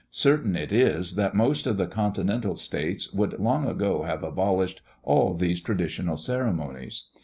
[0.09, 5.35] Certain it is, that most of the continental states would long since have abolished all
[5.35, 7.09] these traditional ceremonies.